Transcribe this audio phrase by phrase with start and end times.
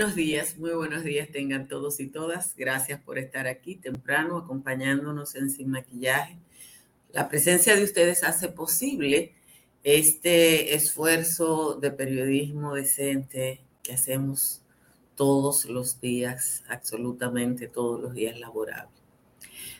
[0.00, 2.56] Buenos días, muy buenos días tengan todos y todas.
[2.56, 6.38] Gracias por estar aquí temprano acompañándonos en Sin Maquillaje.
[7.12, 9.34] La presencia de ustedes hace posible
[9.84, 14.62] este esfuerzo de periodismo decente que hacemos
[15.16, 19.02] todos los días, absolutamente todos los días laborables.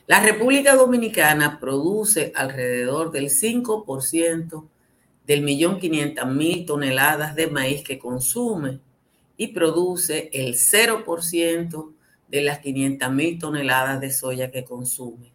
[0.05, 4.67] La República Dominicana produce alrededor del 5%
[5.25, 8.81] del millón quinientas mil toneladas de maíz que consume
[9.37, 11.93] y produce el 0%
[12.27, 15.31] de las 500 mil toneladas de soya que consume.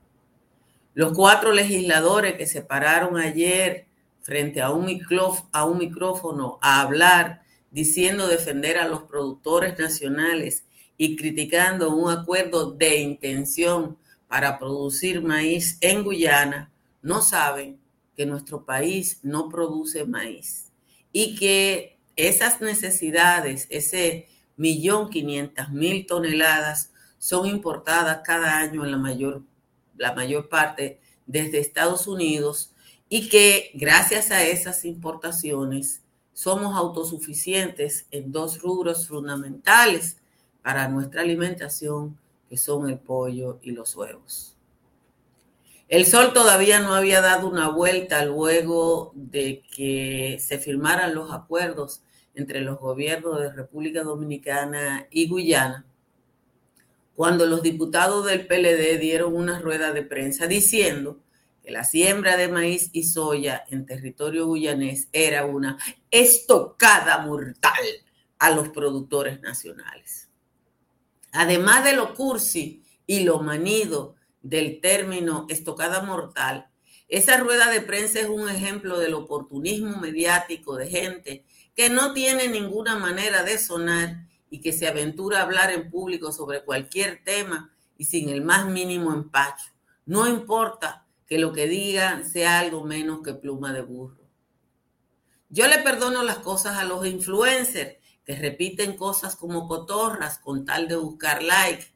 [0.94, 3.86] Los cuatro legisladores que se pararon ayer
[4.22, 4.88] frente a un,
[5.52, 10.64] a un micrófono a hablar diciendo defender a los productores nacionales
[10.96, 17.78] y criticando un acuerdo de intención para producir maíz en Guyana, no saben
[18.16, 20.72] que nuestro país no produce maíz
[21.12, 28.96] y que esas necesidades, ese millón quinientas mil toneladas, son importadas cada año en la
[28.96, 29.42] mayor,
[29.96, 32.72] la mayor parte desde Estados Unidos
[33.08, 40.18] y que gracias a esas importaciones somos autosuficientes en dos rubros fundamentales
[40.62, 44.55] para nuestra alimentación, que son el pollo y los huevos.
[45.88, 52.02] El sol todavía no había dado una vuelta luego de que se firmaran los acuerdos
[52.34, 55.86] entre los gobiernos de República Dominicana y Guyana,
[57.14, 61.20] cuando los diputados del PLD dieron una rueda de prensa diciendo
[61.62, 65.78] que la siembra de maíz y soya en territorio guyanés era una
[66.10, 67.84] estocada mortal
[68.40, 70.28] a los productores nacionales.
[71.30, 74.15] Además de lo cursi y lo manido
[74.48, 76.68] del término estocada mortal,
[77.08, 82.48] esa rueda de prensa es un ejemplo del oportunismo mediático de gente que no tiene
[82.48, 87.72] ninguna manera de sonar y que se aventura a hablar en público sobre cualquier tema
[87.96, 89.70] y sin el más mínimo empacho.
[90.04, 94.26] No importa que lo que diga sea algo menos que pluma de burro.
[95.48, 100.88] Yo le perdono las cosas a los influencers que repiten cosas como cotorras con tal
[100.88, 101.86] de buscar like.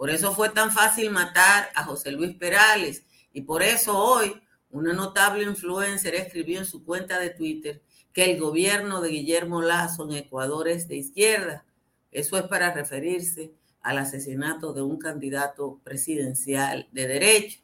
[0.00, 4.32] Por eso fue tan fácil matar a José Luis Perales y por eso hoy
[4.70, 7.82] una notable influencer escribió en su cuenta de Twitter
[8.14, 11.66] que el gobierno de Guillermo Lazo en Ecuador es de izquierda.
[12.12, 13.52] Eso es para referirse
[13.82, 17.58] al asesinato de un candidato presidencial de derecha.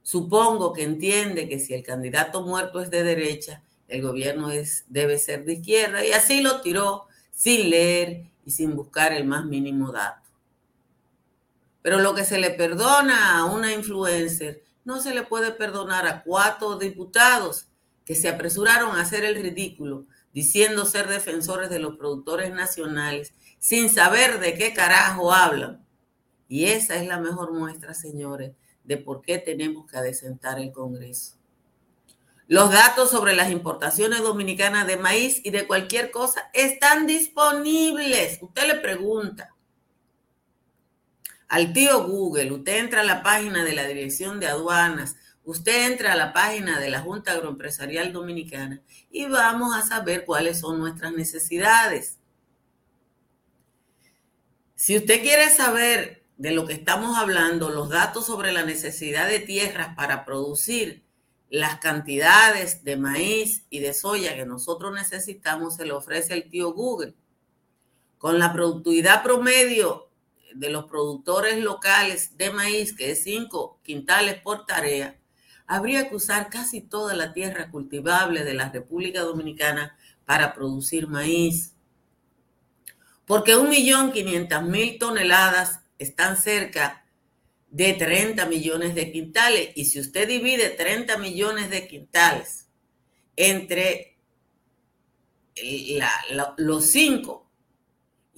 [0.00, 5.18] Supongo que entiende que si el candidato muerto es de derecha, el gobierno es, debe
[5.18, 9.92] ser de izquierda y así lo tiró sin leer y sin buscar el más mínimo
[9.92, 10.25] dato.
[11.86, 16.24] Pero lo que se le perdona a una influencer no se le puede perdonar a
[16.24, 17.68] cuatro diputados
[18.04, 23.88] que se apresuraron a hacer el ridículo diciendo ser defensores de los productores nacionales sin
[23.88, 25.86] saber de qué carajo hablan.
[26.48, 28.50] Y esa es la mejor muestra, señores,
[28.82, 31.36] de por qué tenemos que adecentar el Congreso.
[32.48, 38.40] Los datos sobre las importaciones dominicanas de maíz y de cualquier cosa están disponibles.
[38.42, 39.55] Usted le pregunta
[41.48, 46.12] al tío Google, usted entra a la página de la Dirección de Aduanas, Usted entra
[46.12, 51.12] a la página de la Junta Agroempresarial Dominicana y vamos a saber cuáles son nuestras
[51.12, 52.18] necesidades.
[54.74, 59.38] Si usted quiere saber de lo que estamos hablando, los datos sobre la necesidad de
[59.38, 61.04] tierras para producir
[61.48, 66.72] las cantidades de maíz y de soya que nosotros necesitamos, se le ofrece el tío
[66.72, 67.14] Google.
[68.18, 70.05] Con la productividad promedio
[70.58, 75.18] de los productores locales de maíz, que es 5 quintales por tarea,
[75.66, 81.74] habría que usar casi toda la tierra cultivable de la República Dominicana para producir maíz.
[83.24, 87.04] Porque un millón quinientas mil toneladas están cerca
[87.70, 89.70] de 30 millones de quintales.
[89.74, 92.68] Y si usted divide 30 millones de quintales
[93.34, 94.16] entre
[96.58, 97.45] los cinco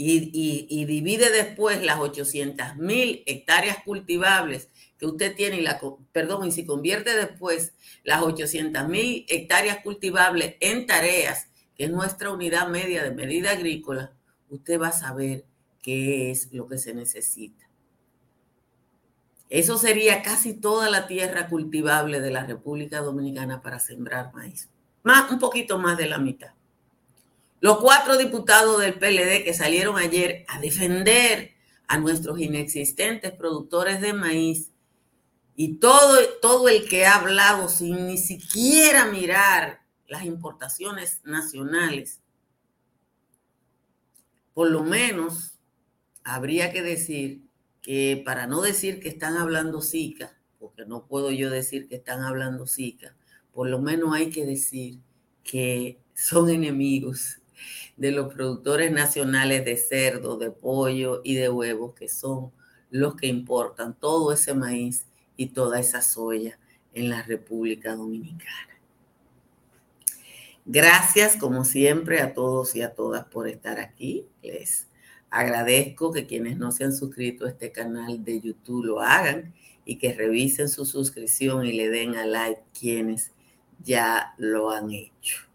[0.01, 5.67] y, divide después las 800 mil hectáreas cultivables que usted tiene, y
[6.13, 7.73] perdón, y si convierte después
[8.05, 14.13] las 800 mil hectáreas cultivables en tareas, que es nuestra unidad media de medida agrícola,
[14.49, 15.45] usted va a saber
[15.83, 17.69] qué es lo que se necesita.
[19.51, 24.69] Eso sería casi toda la tierra cultivable de la República Dominicana para sembrar maíz.
[25.03, 26.53] Más, un poquito más de la mitad.
[27.61, 31.55] Los cuatro diputados del PLD que salieron ayer a defender
[31.89, 34.71] a nuestros inexistentes productores de maíz
[35.57, 42.21] y todo, todo el que ha hablado sin ni siquiera mirar las importaciones nacionales,
[44.55, 45.59] por lo menos
[46.23, 47.43] habría que decir
[47.83, 52.23] que para no decir que están hablando Zika, porque no puedo yo decir que están
[52.23, 53.17] hablando Zika,
[53.53, 55.01] por lo menos hay que decir
[55.43, 57.41] que son enemigos
[57.99, 62.53] de los productores nacionales de cerdo, de pollo y de huevos, que son
[62.91, 65.05] los que importan todo ese maíz
[65.37, 66.59] y toda esa soya
[66.95, 68.81] en la República Dominicana.
[70.65, 74.27] Gracias, como siempre, a todos y a todas por estar aquí.
[74.43, 74.87] Les
[75.29, 79.55] agradezco que quienes no se han suscrito a este canal de YouTube lo hagan
[79.85, 83.33] y que revisen su suscripción y le den a like quienes
[83.83, 85.48] ya lo han hecho.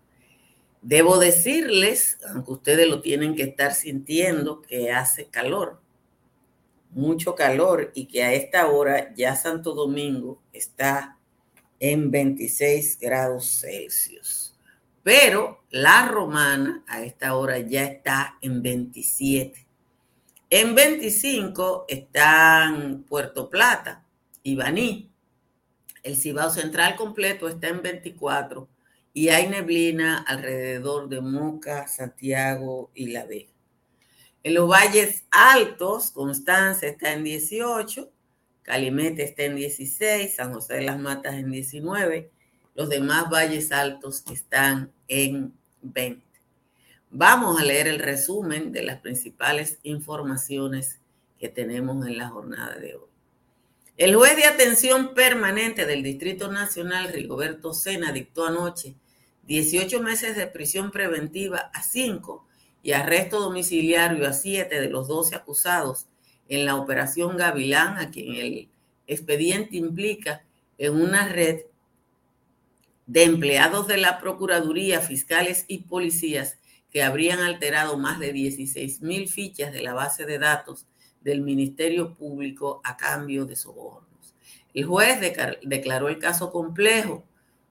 [0.83, 5.80] Debo decirles, aunque ustedes lo tienen que estar sintiendo, que hace calor,
[6.91, 11.18] mucho calor y que a esta hora ya Santo Domingo está
[11.80, 14.59] en 26 grados Celsius.
[15.03, 19.65] Pero la romana a esta hora ya está en 27.
[20.50, 24.06] En 25 están Puerto Plata
[24.44, 25.09] y Baní.
[26.03, 28.68] El Cibao Central completo está en 24
[29.13, 33.51] y hay neblina alrededor de Moca, Santiago y La Vega.
[34.42, 38.12] En los valles altos, Constanza está en 18,
[38.63, 42.31] Calimete está en 16, San José de las Matas en 19,
[42.75, 46.25] los demás valles altos están en 20.
[47.12, 51.00] Vamos a leer el resumen de las principales informaciones
[51.39, 53.07] que tenemos en la jornada de hoy.
[53.95, 58.95] El juez de atención permanente del Distrito Nacional, Rigoberto Sena, dictó anoche
[59.48, 62.45] 18 meses de prisión preventiva a 5
[62.81, 66.07] y arresto domiciliario a 7 de los 12 acusados
[66.48, 68.69] en la operación Gavilán, a quien el
[69.07, 70.44] expediente implica
[70.78, 71.62] en una red
[73.06, 76.57] de empleados de la Procuraduría, fiscales y policías
[76.89, 80.86] que habrían alterado más de 16 mil fichas de la base de datos
[81.22, 84.36] del Ministerio Público a cambio de sobornos.
[84.74, 87.24] El juez declaró el caso complejo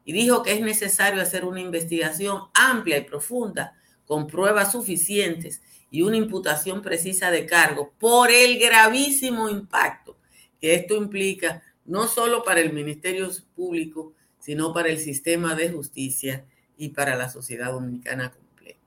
[0.04, 3.74] y dijo que es necesario hacer una investigación amplia y profunda
[4.06, 10.16] con pruebas suficientes y una imputación precisa de cargo por el gravísimo impacto
[10.62, 16.46] que esto implica no solo para el Ministerio Público, sino para el sistema de justicia
[16.76, 18.78] y para la sociedad dominicana completa.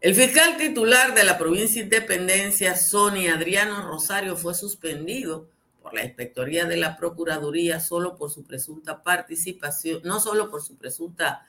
[0.00, 5.50] El fiscal titular de la provincia de Independencia, Sonia Adriano Rosario, fue suspendido
[5.92, 11.44] la Inspectoría de la Procuraduría solo por su presunta participación, no solo por su presunta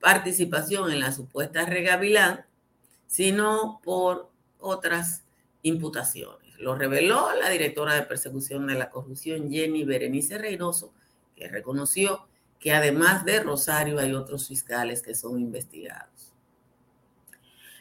[0.00, 2.44] participación en la supuesta regavilán,
[3.06, 5.24] sino por otras
[5.62, 6.56] imputaciones.
[6.58, 10.92] Lo reveló la directora de persecución de la corrupción, Jenny Berenice Reynoso,
[11.36, 12.26] que reconoció
[12.58, 16.34] que además de Rosario hay otros fiscales que son investigados.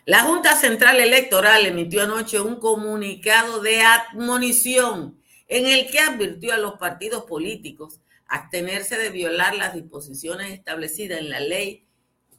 [0.05, 5.17] La Junta Central Electoral emitió anoche un comunicado de admonición
[5.47, 11.29] en el que advirtió a los partidos políticos abstenerse de violar las disposiciones establecidas en
[11.29, 11.85] la ley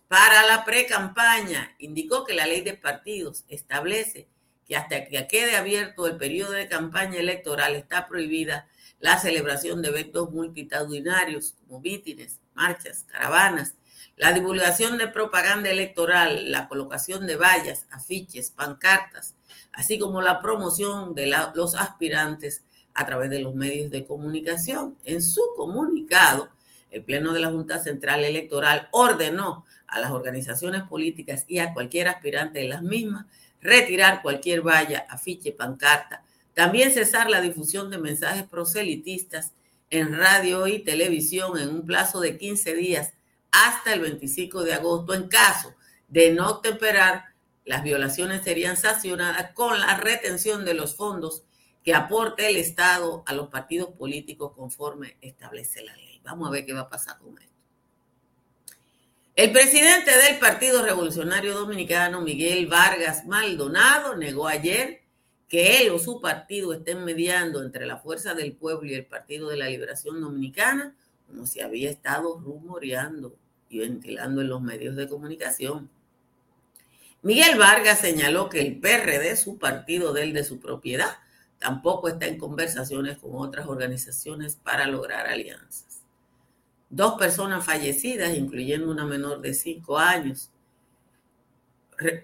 [0.06, 1.74] para la pre-campaña.
[1.78, 4.28] Indicó que la ley de partidos establece
[4.66, 8.68] que hasta que quede abierto el periodo de campaña electoral está prohibida
[9.00, 13.74] la celebración de eventos multitudinarios como mítines, marchas, caravanas,
[14.16, 19.36] la divulgación de propaganda electoral, la colocación de vallas, afiches, pancartas,
[19.72, 22.64] así como la promoción de los aspirantes
[22.98, 24.96] a través de los medios de comunicación.
[25.04, 26.48] En su comunicado,
[26.90, 32.08] el Pleno de la Junta Central Electoral ordenó a las organizaciones políticas y a cualquier
[32.08, 33.26] aspirante de las mismas
[33.60, 36.24] retirar cualquier valla, afiche, pancarta,
[36.54, 39.52] también cesar la difusión de mensajes proselitistas
[39.90, 43.12] en radio y televisión en un plazo de 15 días
[43.52, 45.14] hasta el 25 de agosto.
[45.14, 45.72] En caso
[46.08, 47.26] de no temperar,
[47.64, 51.44] las violaciones serían sancionadas con la retención de los fondos
[51.88, 56.20] que aporte el Estado a los partidos políticos conforme establece la ley.
[56.22, 57.54] Vamos a ver qué va a pasar con esto.
[59.34, 65.00] El presidente del Partido Revolucionario Dominicano, Miguel Vargas Maldonado, negó ayer
[65.48, 69.48] que él o su partido estén mediando entre la Fuerza del Pueblo y el Partido
[69.48, 70.94] de la Liberación Dominicana,
[71.26, 73.34] como se había estado rumoreando
[73.70, 75.88] y ventilando en los medios de comunicación.
[77.22, 81.16] Miguel Vargas señaló que el PRD, su partido del de su propiedad,
[81.58, 86.02] tampoco está en conversaciones con otras organizaciones para lograr alianzas.
[86.90, 90.50] Dos personas fallecidas, incluyendo una menor de cinco años,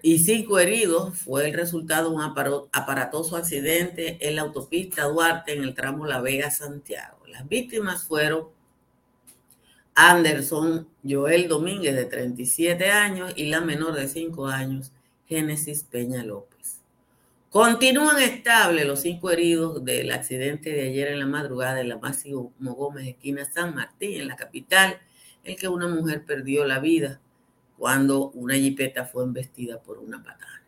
[0.01, 5.63] y cinco heridos fue el resultado de un aparatoso accidente en la autopista Duarte en
[5.63, 7.17] el tramo La Vega-Santiago.
[7.27, 8.47] Las víctimas fueron
[9.93, 14.93] Anderson Joel Domínguez, de 37 años, y la menor de 5 años,
[15.27, 16.81] Génesis Peña López.
[17.55, 22.53] Continúan estables los cinco heridos del accidente de ayer en la madrugada en la Máximo
[22.59, 24.99] Gómez, esquina San Martín, en la capital,
[25.41, 27.21] en que una mujer perdió la vida
[27.77, 30.63] cuando una jipeta fue embestida por una patada.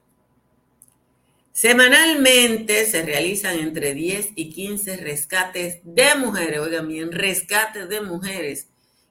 [1.51, 8.69] Semanalmente se realizan entre 10 y 15 rescates de mujeres, oigan bien, rescates de mujeres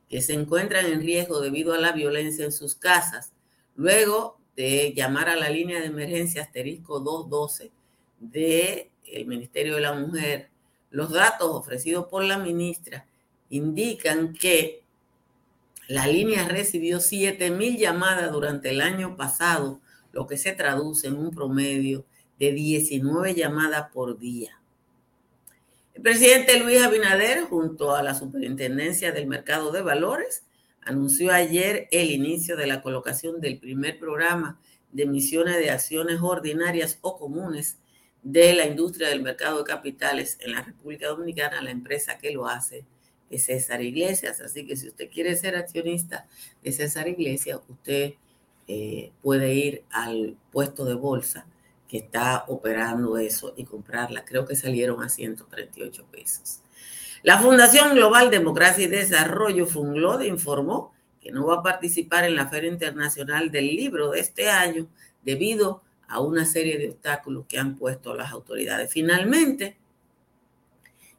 [0.09, 3.35] que se encuentran en riesgo debido a la violencia en sus casas,
[3.75, 7.71] luego de llamar a la línea de emergencia asterisco 212
[8.21, 10.49] del Ministerio de la Mujer,
[10.91, 13.07] los datos ofrecidos por la ministra
[13.51, 14.83] indican que
[15.89, 19.81] la línea recibió 7.000 llamadas durante el año pasado,
[20.13, 22.05] lo que se traduce en un promedio
[22.39, 24.59] de 19 llamadas por día.
[25.95, 30.46] El presidente Luis Abinader, junto a la Superintendencia del Mercado de Valores,
[30.87, 34.59] anunció ayer el inicio de la colocación del primer programa
[34.93, 37.79] de emisiones de acciones ordinarias o comunes
[38.23, 41.61] de la industria del mercado de capitales en la República Dominicana.
[41.61, 42.85] La empresa que lo hace
[43.31, 44.41] es César Iglesias.
[44.41, 46.27] Así que si usted quiere ser accionista
[46.63, 48.15] de César Iglesias, usted
[48.69, 51.47] eh, puede ir al puesto de bolsa
[51.89, 54.25] que está operando eso y comprarla.
[54.25, 56.61] Creo que salieron a 138 pesos.
[57.27, 62.47] La Fundación Global Democracia y Desarrollo, FUNGLODE, informó que no va a participar en la
[62.47, 64.87] Feria Internacional del Libro de este año
[65.25, 68.93] debido a una serie de obstáculos que han puesto las autoridades.
[68.93, 69.77] Finalmente,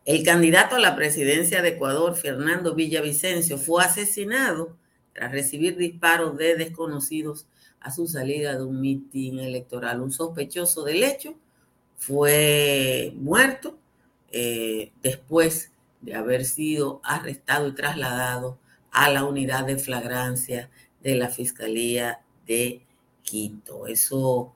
[0.06, 4.78] el candidato a la presidencia de Ecuador, Fernando Villavicencio, fue asesinado
[5.12, 7.48] tras recibir disparos de desconocidos
[7.82, 10.02] a su salida de un mitin electoral.
[10.02, 11.36] Un sospechoso del hecho
[11.98, 13.78] fue muerto
[14.32, 15.74] eh, después
[16.08, 18.58] de haber sido arrestado y trasladado
[18.92, 20.70] a la unidad de flagrancia
[21.04, 22.82] de la Fiscalía de
[23.24, 23.88] Quito.
[23.88, 24.54] Eso,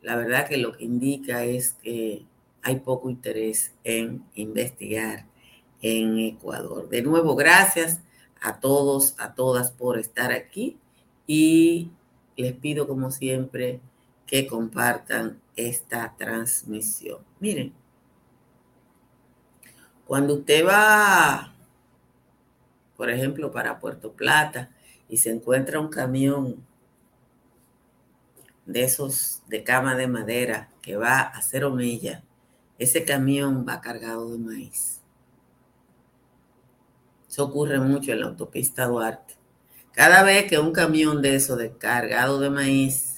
[0.00, 2.24] la verdad que lo que indica es que
[2.62, 5.26] hay poco interés en investigar
[5.80, 6.88] en Ecuador.
[6.88, 8.00] De nuevo, gracias
[8.40, 10.78] a todos, a todas por estar aquí
[11.26, 11.90] y
[12.36, 13.80] les pido como siempre
[14.24, 17.18] que compartan esta transmisión.
[17.40, 17.72] Miren,
[20.06, 21.54] cuando usted va,
[22.96, 24.70] por ejemplo, para Puerto Plata
[25.08, 26.64] y se encuentra un camión
[28.66, 32.22] de esos de cama de madera que va a cero millas,
[32.78, 35.00] ese camión va cargado de maíz.
[37.28, 39.34] Eso ocurre mucho en la autopista Duarte.
[39.92, 43.11] Cada vez que un camión de eso de cargado de maíz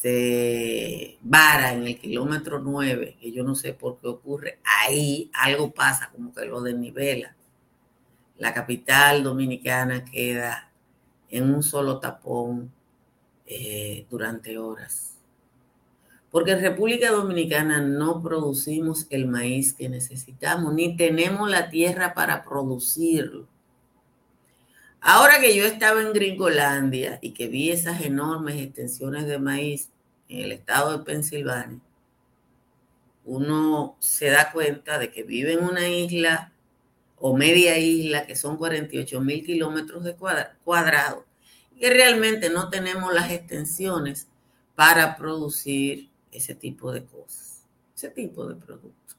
[0.00, 5.72] se vara en el kilómetro 9, que yo no sé por qué ocurre, ahí algo
[5.72, 7.34] pasa, como que lo desnivela.
[8.36, 10.70] La capital dominicana queda
[11.30, 12.70] en un solo tapón
[13.46, 15.14] eh, durante horas.
[16.30, 22.44] Porque en República Dominicana no producimos el maíz que necesitamos, ni tenemos la tierra para
[22.44, 23.46] producirlo.
[25.08, 29.88] Ahora que yo estaba en Gringolandia y que vi esas enormes extensiones de maíz
[30.28, 31.78] en el estado de Pensilvania,
[33.24, 36.52] uno se da cuenta de que vive en una isla
[37.18, 41.24] o media isla que son 48 mil kilómetros de cuadrado
[41.76, 44.26] y que realmente no tenemos las extensiones
[44.74, 47.62] para producir ese tipo de cosas,
[47.94, 49.16] ese tipo de productos.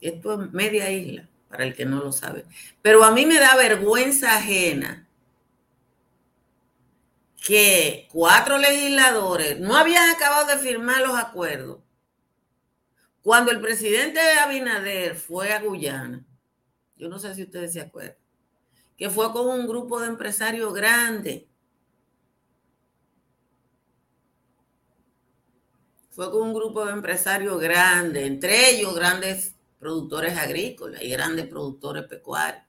[0.00, 2.44] Esto es media isla, para el que no lo sabe.
[2.82, 5.06] Pero a mí me da vergüenza ajena
[7.46, 11.78] que cuatro legisladores no habían acabado de firmar los acuerdos
[13.22, 16.26] cuando el presidente Abinader fue a Guyana.
[16.96, 18.16] Yo no sé si ustedes se acuerdan,
[18.96, 21.44] que fue con un grupo de empresarios grandes.
[26.10, 29.53] Fue con un grupo de empresarios grandes, entre ellos grandes
[29.84, 32.64] productores agrícolas y grandes productores pecuarios.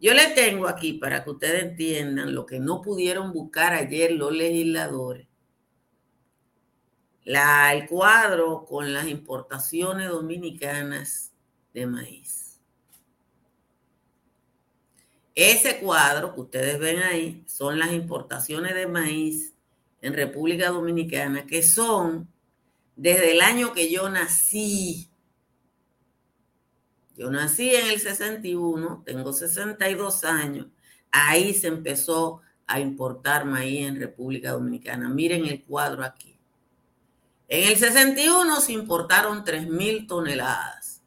[0.00, 4.32] Yo le tengo aquí para que ustedes entiendan lo que no pudieron buscar ayer los
[4.32, 5.28] legisladores.
[7.24, 11.34] La, el cuadro con las importaciones dominicanas
[11.74, 12.62] de maíz.
[15.34, 19.54] Ese cuadro que ustedes ven ahí son las importaciones de maíz
[20.00, 22.32] en República Dominicana que son
[22.94, 25.10] desde el año que yo nací
[27.16, 30.66] yo nací en el 61, tengo 62 años.
[31.10, 35.08] Aí se empezó a importar maíz en República Dominicana.
[35.08, 36.38] Miren el cuadro aquí.
[37.48, 41.02] En el 61 se importaron 3 mil toneladas.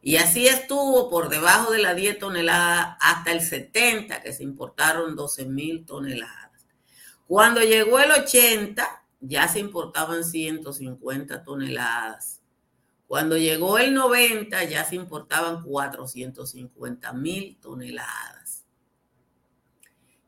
[0.00, 5.16] Y así estuvo por debajo de las 10 toneladas hasta el 70, que se importaron
[5.16, 6.66] 12 mil toneladas.
[7.26, 8.86] Cuando llegó el 80,
[9.20, 12.37] ya se importaban 150 toneladas.
[13.08, 18.66] Cuando llegó el 90 ya se importaban 450 mil toneladas.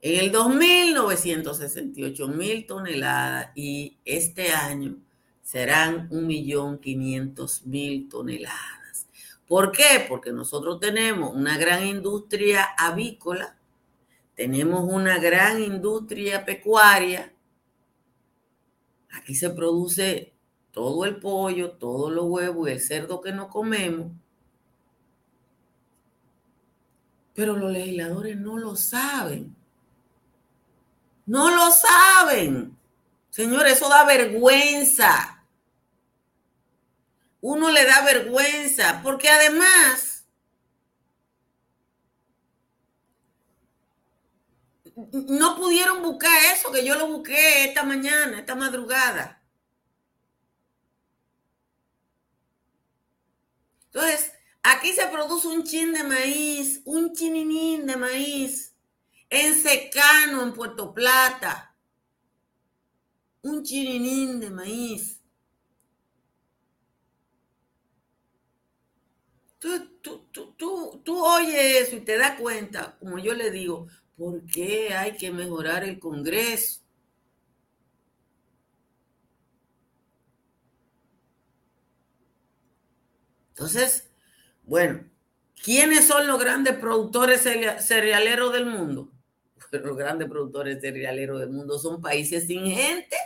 [0.01, 4.97] En el 2000, 968 mil toneladas y este año
[5.43, 9.07] serán 1.500.000 toneladas.
[9.47, 10.07] ¿Por qué?
[10.09, 13.59] Porque nosotros tenemos una gran industria avícola,
[14.35, 17.35] tenemos una gran industria pecuaria.
[19.11, 20.33] Aquí se produce
[20.73, 24.13] todo el pollo, todos los huevos y el cerdo que no comemos.
[27.35, 29.55] Pero los legisladores no lo saben.
[31.27, 32.77] No lo saben.
[33.31, 35.45] Señores, eso da vergüenza.
[37.41, 40.27] Uno le da vergüenza, porque además
[45.13, 49.40] no pudieron buscar eso, que yo lo busqué esta mañana, esta madrugada.
[53.93, 54.33] Entonces,
[54.63, 58.75] aquí se produce un chin de maíz, un chininín de maíz,
[59.29, 61.75] en secano, en Puerto Plata.
[63.43, 65.21] Un chininín de maíz.
[69.59, 70.55] Tú, tú, tú,
[71.05, 75.31] tú, oyes eso y te das cuenta, como yo le digo, ¿por qué hay que
[75.31, 76.81] mejorar el Congreso?
[83.61, 84.09] Entonces,
[84.63, 85.05] bueno,
[85.63, 89.13] ¿quiénes son los grandes productores cerealeros del mundo?
[89.71, 93.19] Los grandes productores cerealeros del mundo son países sin gente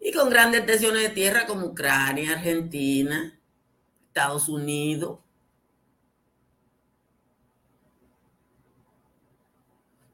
[0.00, 3.38] y con grandes tensiones de tierra como Ucrania, Argentina,
[4.06, 5.18] Estados Unidos.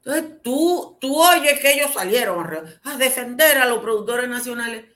[0.03, 2.45] Entonces tú, tú oyes que ellos salieron
[2.83, 4.95] a defender a los productores nacionales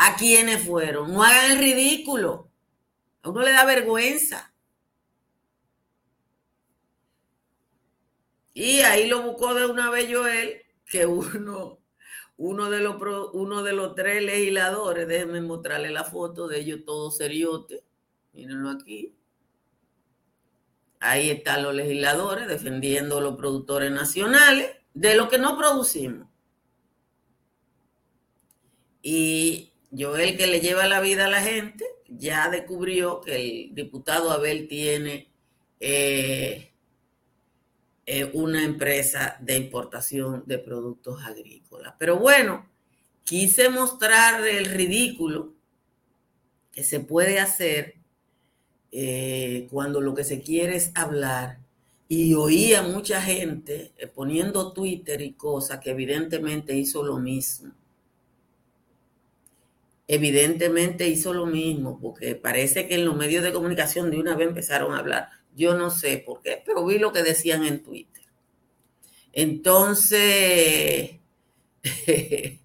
[0.00, 1.12] a quienes fueron.
[1.12, 2.49] No hagan el ridículo.
[3.22, 4.52] A uno le da vergüenza.
[8.54, 11.78] Y ahí lo buscó de una vez Joel, que uno,
[12.36, 12.96] uno, de los,
[13.32, 17.82] uno de los tres legisladores, déjenme mostrarle la foto de ellos todos seriotes.
[18.32, 19.16] Mírenlo aquí.
[21.00, 26.28] Ahí están los legisladores defendiendo a los productores nacionales de lo que no producimos.
[29.02, 34.30] Y Joel, que le lleva la vida a la gente, ya descubrió que el diputado
[34.30, 35.28] Abel tiene
[35.78, 36.72] eh,
[38.06, 41.94] eh, una empresa de importación de productos agrícolas.
[41.98, 42.68] Pero bueno,
[43.24, 45.54] quise mostrar el ridículo
[46.72, 47.94] que se puede hacer
[48.92, 51.60] eh, cuando lo que se quiere es hablar.
[52.08, 57.72] Y oía mucha gente poniendo Twitter y cosas que evidentemente hizo lo mismo
[60.12, 64.48] evidentemente hizo lo mismo, porque parece que en los medios de comunicación de una vez
[64.48, 65.28] empezaron a hablar.
[65.54, 68.24] Yo no sé por qué, pero vi lo que decían en Twitter.
[69.32, 71.12] Entonces,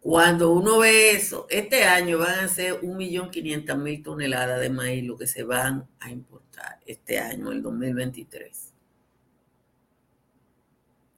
[0.00, 5.28] cuando uno ve eso, este año van a ser 1.500.000 toneladas de maíz lo que
[5.28, 8.65] se van a importar este año, el 2023.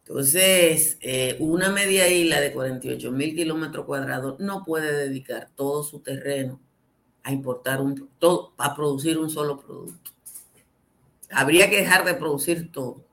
[0.09, 6.01] Entonces, eh, una media isla de 48 mil kilómetros cuadrados no puede dedicar todo su
[6.01, 6.59] terreno
[7.23, 10.13] a importar un, todo, a producir un solo producto.
[11.31, 13.05] Habría que dejar de producir todo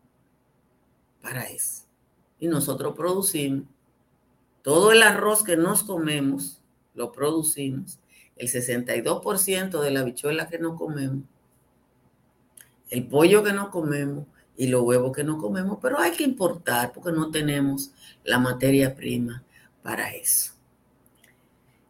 [1.21, 1.83] para eso.
[2.39, 3.65] Y nosotros producimos
[4.61, 6.61] todo el arroz que nos comemos,
[6.93, 7.99] lo producimos.
[8.37, 11.25] El 62% de la bichuela que nos comemos,
[12.89, 14.27] el pollo que nos comemos,
[14.57, 17.91] y los huevos que no comemos, pero hay que importar porque no tenemos
[18.23, 19.43] la materia prima
[19.81, 20.53] para eso.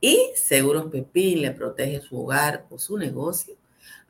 [0.00, 3.54] Y Seguros Pepín le protege su hogar o su negocio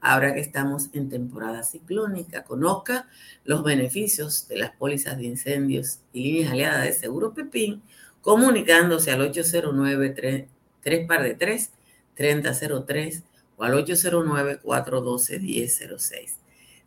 [0.00, 3.08] ahora que estamos en temporada ciclónica, conozca
[3.44, 7.82] los beneficios de las pólizas de incendios y líneas aliadas de Seguro Pepín,
[8.20, 10.48] comunicándose al 809
[10.82, 11.70] 3 par de 3
[12.14, 13.24] 3003
[13.56, 16.36] o al 809-412-1006.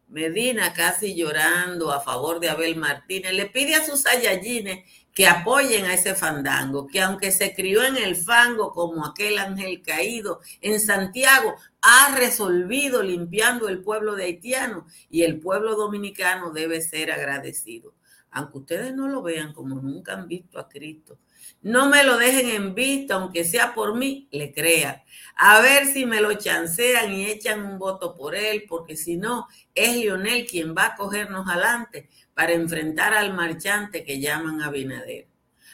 [0.09, 5.87] Medina, casi llorando a favor de Abel Martínez, le pide a sus ayayines que apoyen
[5.87, 10.81] a ese fandango, que aunque se crió en el fango como aquel ángel caído en
[10.81, 17.94] Santiago, ha resolvido limpiando el pueblo de haitiano y el pueblo dominicano debe ser agradecido.
[18.31, 21.18] Aunque ustedes no lo vean como nunca han visto a Cristo,
[21.62, 25.03] no me lo dejen en vista, aunque sea por mí, le crean.
[25.37, 29.46] A ver si me lo chancean y echan un voto por él, porque si no,
[29.75, 35.29] es Lionel quien va a cogernos adelante para enfrentar al marchante que llaman Abinader.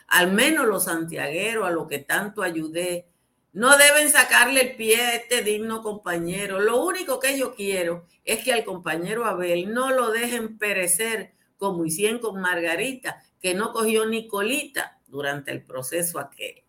[0.09, 3.09] Al menos los santiagueros a los que tanto ayudé
[3.53, 6.61] no deben sacarle el pie a este digno compañero.
[6.61, 11.87] Lo único que yo quiero es que al compañero Abel no lo dejen perecer como
[11.87, 16.63] hicieron con Margarita, que no cogió ni colita durante el proceso aquel.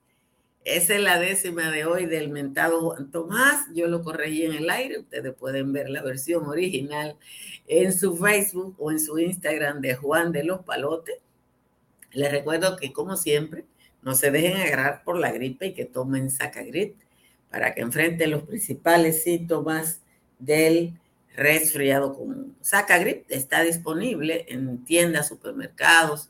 [0.64, 3.68] Esa es la décima de hoy del mentado Juan Tomás.
[3.74, 5.00] Yo lo corregí en el aire.
[5.00, 7.18] Ustedes pueden ver la versión original
[7.68, 11.18] en su Facebook o en su Instagram de Juan de los Palotes.
[12.12, 13.66] Les recuerdo que, como siempre,
[14.02, 16.96] no se dejen agarrar por la gripe y que tomen Sacagrip
[17.50, 20.02] para que enfrenten los principales síntomas
[20.40, 21.00] del
[21.36, 22.56] resfriado común.
[22.62, 26.30] Sacagrip está disponible en tiendas, supermercados,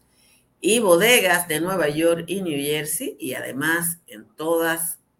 [0.59, 4.96] y bodegas de Nueva York y New Jersey y además en todas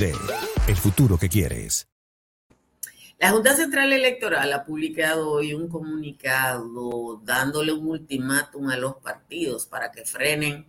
[0.00, 1.88] el futuro que quieres.
[3.18, 9.66] La Junta Central Electoral ha publicado hoy un comunicado dándole un ultimátum a los partidos
[9.66, 10.66] para que frenen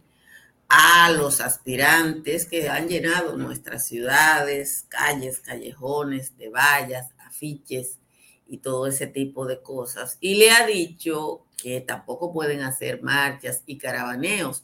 [0.68, 8.00] a los aspirantes que han llenado nuestras ciudades, calles, callejones, de vallas, afiches
[8.48, 10.18] y todo ese tipo de cosas.
[10.22, 14.64] Y le ha dicho que tampoco pueden hacer marchas y caravaneos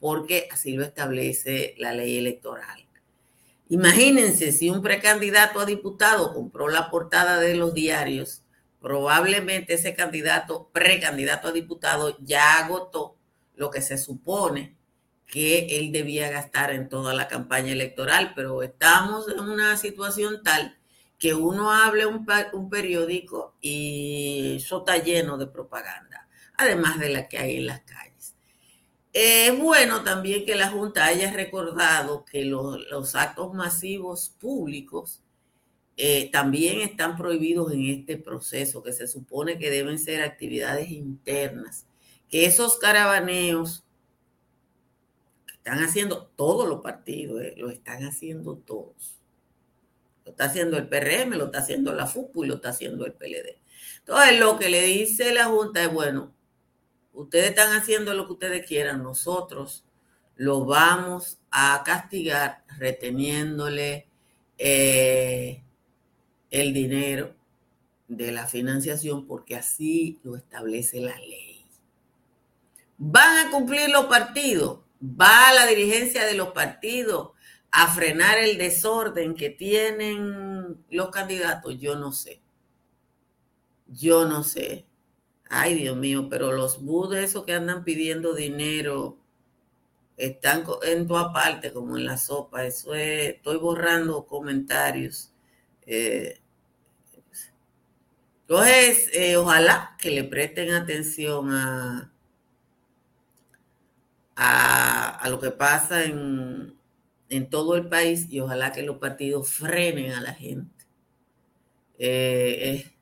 [0.00, 2.85] porque así lo establece la ley electoral.
[3.68, 8.42] Imagínense si un precandidato a diputado compró la portada de los diarios,
[8.80, 13.16] probablemente ese candidato, precandidato a diputado, ya agotó
[13.56, 14.76] lo que se supone
[15.26, 20.78] que él debía gastar en toda la campaña electoral, pero estamos en una situación tal
[21.18, 27.28] que uno hable un, un periódico y eso está lleno de propaganda, además de la
[27.28, 28.15] que hay en las calles.
[29.18, 35.22] Es bueno también que la Junta haya recordado que los, actos masivos públicos
[35.96, 41.86] eh, también están prohibidos en este proceso, que se supone que deben ser actividades internas,
[42.28, 43.86] que esos caravaneos
[45.46, 49.18] que están haciendo todos los partidos, eh, lo están haciendo todos.
[50.26, 53.14] Lo está haciendo el PRM, lo está haciendo la FUPU y lo está haciendo el
[53.14, 53.62] PLD.
[54.00, 56.35] Entonces, lo que le dice la Junta es, bueno,
[57.16, 59.84] Ustedes están haciendo lo que ustedes quieran, nosotros
[60.36, 64.06] lo vamos a castigar reteniéndole
[64.58, 65.62] eh,
[66.50, 67.34] el dinero
[68.06, 71.64] de la financiación porque así lo establece la ley.
[72.98, 77.30] Van a cumplir los partidos, va la dirigencia de los partidos
[77.70, 82.42] a frenar el desorden que tienen los candidatos, yo no sé.
[83.86, 84.84] Yo no sé.
[85.48, 89.18] Ay, Dios mío, pero los budes esos que andan pidiendo dinero
[90.16, 92.64] están en toda parte, como en la sopa.
[92.64, 95.32] Eso es, estoy borrando comentarios.
[95.86, 96.40] Eh,
[98.48, 102.12] entonces, eh, ojalá que le presten atención a,
[104.36, 106.76] a, lo que pasa en,
[107.50, 110.86] todo el país y ojalá que los partidos frenen a la gente.
[111.98, 112.95] Eh,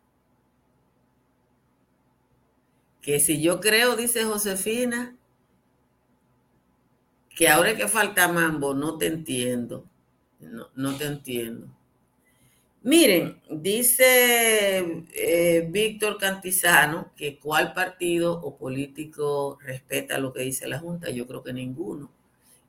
[3.04, 5.14] que si yo creo, dice Josefina,
[7.36, 9.86] que ahora que falta mambo, no te entiendo.
[10.40, 11.68] no te entiendo.
[12.82, 20.78] Miren, dice eh, Víctor Cantizano que cuál partido o político respeta lo que dice la
[20.78, 21.10] Junta.
[21.10, 22.10] Yo creo que ninguno.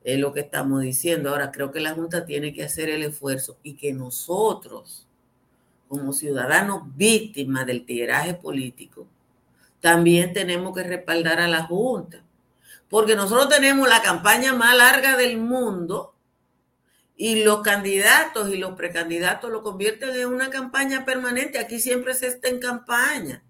[0.03, 1.29] Es lo que estamos diciendo.
[1.29, 5.07] Ahora, creo que la Junta tiene que hacer el esfuerzo y que nosotros,
[5.87, 9.07] como ciudadanos víctimas del tiraje político,
[9.85, 12.25] también tenemos que respaldar a la Junta.
[12.89, 16.15] Porque nosotros tenemos la campaña más larga del mundo
[17.15, 21.59] y los candidatos y los precandidatos lo convierten en una campaña permanente.
[21.59, 23.43] Aquí siempre se está en campaña.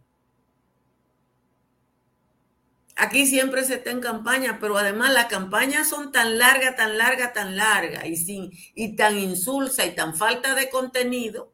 [2.98, 7.32] Aquí siempre se está en campaña, pero además las campañas son tan largas, tan largas,
[7.32, 11.54] tan largas y, y tan insulsa y tan falta de contenido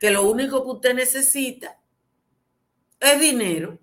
[0.00, 1.78] que lo único que usted necesita
[2.98, 3.78] es dinero.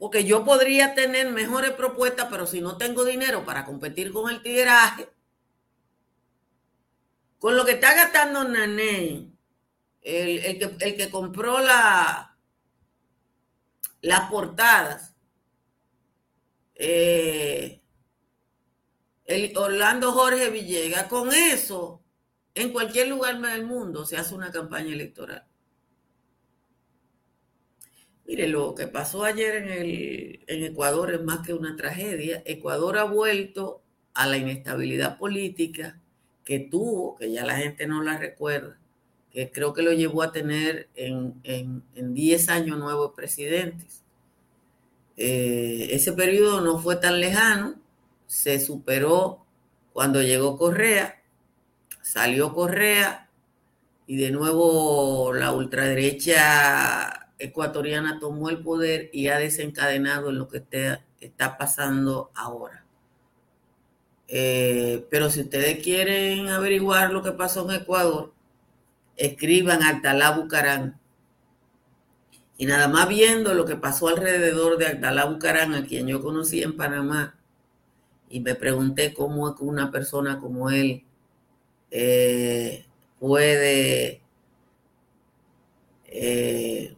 [0.00, 4.42] Porque yo podría tener mejores propuestas, pero si no tengo dinero para competir con el
[4.42, 5.10] tiraje,
[7.38, 9.30] con lo que está gastando Nané,
[10.00, 12.34] el, que, compró la,
[14.00, 15.14] las portadas,
[16.76, 17.82] eh,
[19.26, 22.02] el Orlando Jorge Villegas, con eso,
[22.54, 25.49] en cualquier lugar del mundo se hace una campaña electoral.
[28.30, 32.44] Mire, lo que pasó ayer en, el, en Ecuador es más que una tragedia.
[32.46, 33.82] Ecuador ha vuelto
[34.14, 35.98] a la inestabilidad política
[36.44, 38.78] que tuvo, que ya la gente no la recuerda,
[39.32, 44.04] que creo que lo llevó a tener en, en, 10 años nuevos presidentes.
[45.16, 47.80] Eh, ese periodo no fue tan lejano,
[48.28, 49.44] se superó
[49.92, 51.20] cuando llegó Correa,
[52.00, 53.28] salió Correa
[54.06, 60.58] y de nuevo la ultraderecha ecuatoriana tomó el poder y ha desencadenado en lo que
[60.58, 62.84] está, está pasando ahora.
[64.28, 68.32] Eh, pero si ustedes quieren averiguar lo que pasó en Ecuador,
[69.16, 71.00] escriban Altalá Bucarán.
[72.56, 76.62] Y nada más viendo lo que pasó alrededor de Altalá Bucarán, a quien yo conocí
[76.62, 77.38] en Panamá,
[78.28, 81.04] y me pregunté cómo una persona como él
[81.90, 82.86] eh,
[83.18, 84.22] puede
[86.06, 86.96] eh,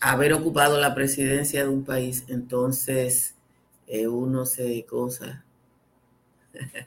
[0.00, 3.34] haber ocupado la presidencia de un país, entonces
[4.06, 5.44] uno se cosa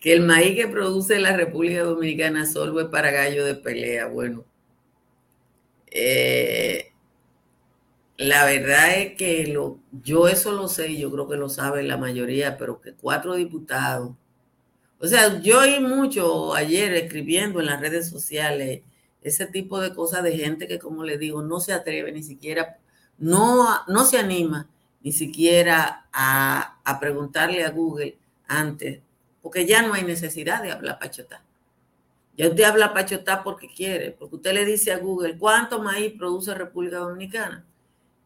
[0.00, 4.06] que el maíz que produce la República Dominicana solo es para gallo de pelea.
[4.06, 4.44] Bueno,
[5.90, 6.92] eh,
[8.16, 11.96] la verdad es que lo, yo eso lo sé, yo creo que lo sabe la
[11.96, 14.12] mayoría, pero que cuatro diputados,
[14.98, 18.82] o sea, yo oí mucho ayer escribiendo en las redes sociales
[19.22, 22.78] ese tipo de cosas de gente que, como le digo, no se atreve ni siquiera,
[23.18, 24.68] no, no se anima
[25.02, 29.00] ni siquiera a, preguntarle a Google antes,
[29.40, 31.42] porque ya no hay necesidad de hablar pachotá.
[32.36, 36.54] Ya usted habla pachotá porque quiere, porque usted le dice a Google cuánto maíz produce
[36.54, 37.64] República Dominicana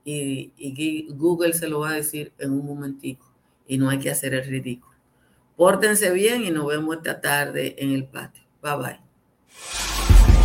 [0.04, 3.26] y, y Google se lo va a decir en un momentico
[3.66, 4.94] y no hay que hacer el ridículo.
[5.56, 8.44] Pórtense bien y nos vemos esta tarde en el patio.
[8.62, 10.36] Bye bye.